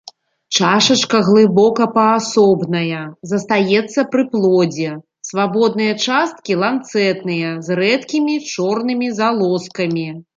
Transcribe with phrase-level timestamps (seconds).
[0.57, 3.01] Чашачка глыбока-паасобная,
[3.31, 4.95] застаецца пры плодзе,
[5.29, 10.07] свабодныя часткі ланцэтныя, з рэдкімі чорнымі залозкамі.